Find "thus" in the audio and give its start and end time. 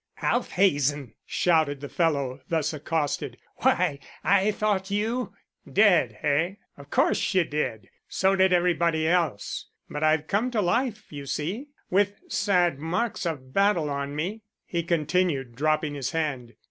2.49-2.73